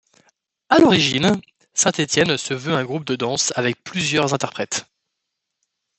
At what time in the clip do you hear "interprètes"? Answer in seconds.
4.33-4.87